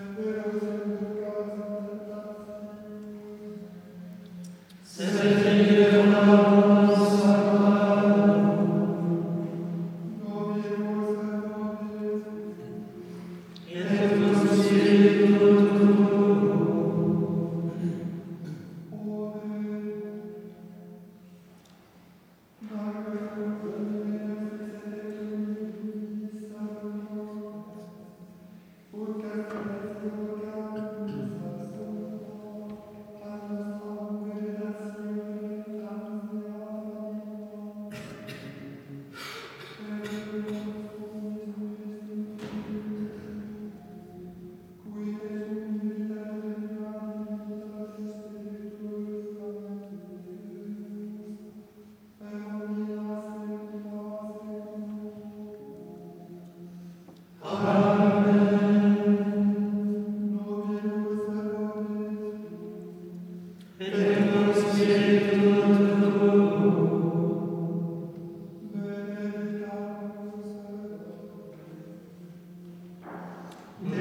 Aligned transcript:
Ave 0.00 0.29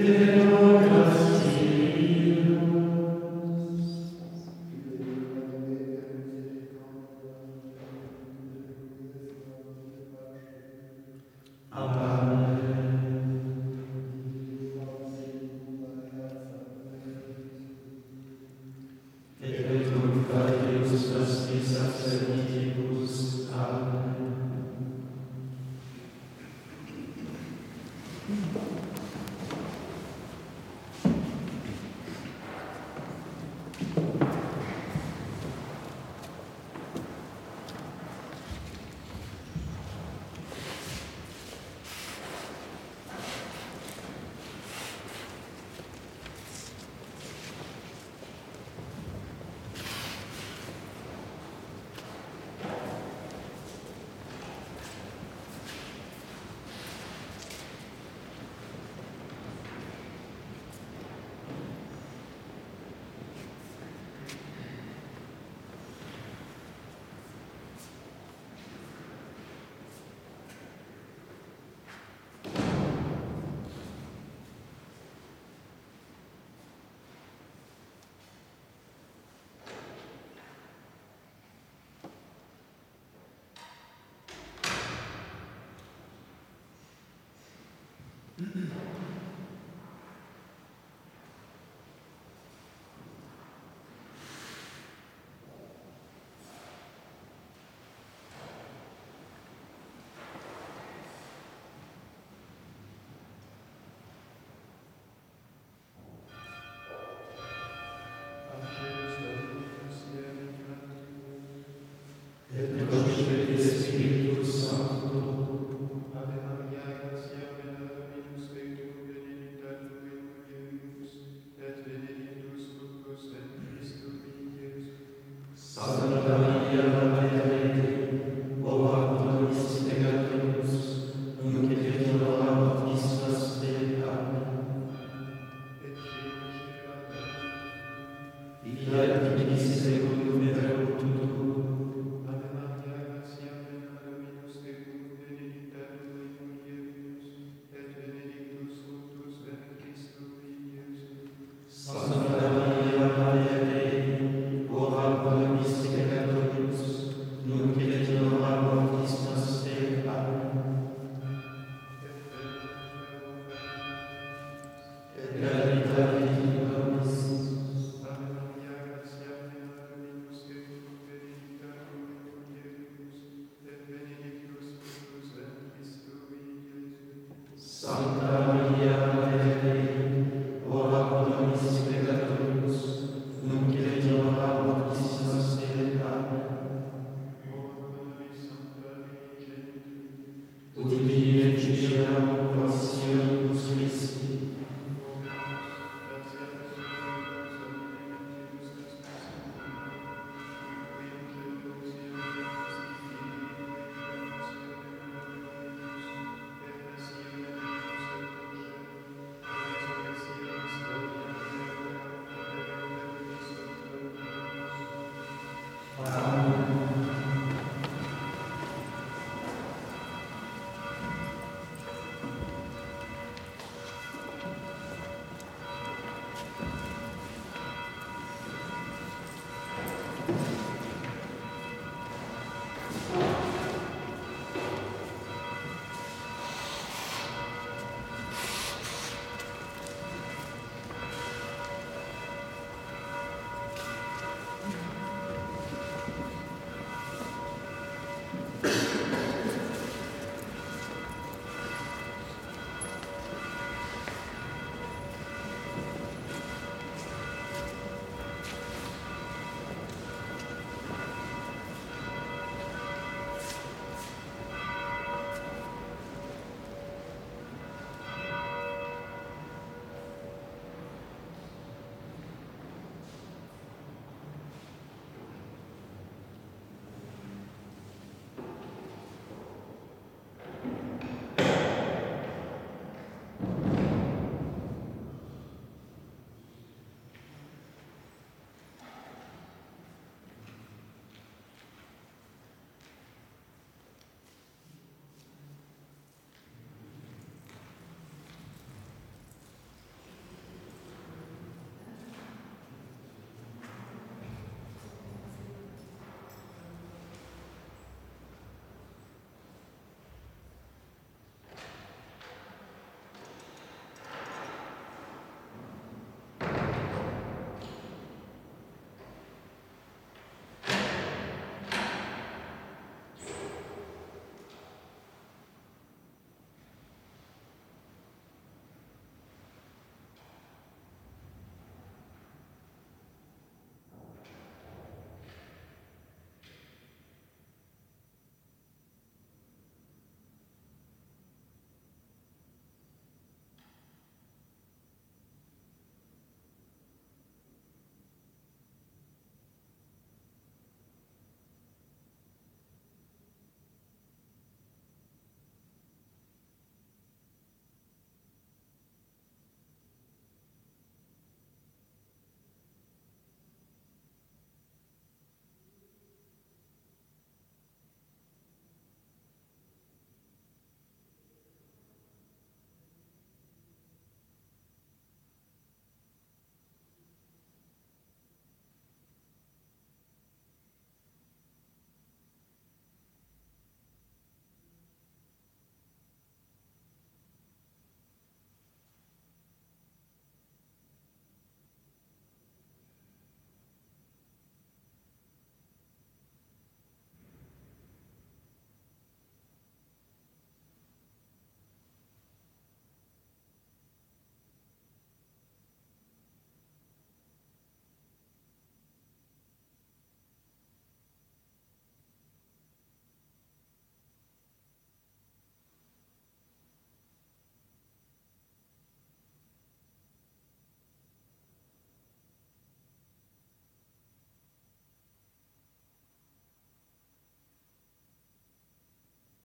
Yeah. 0.10 0.39